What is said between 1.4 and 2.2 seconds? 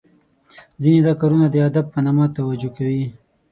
د ادب په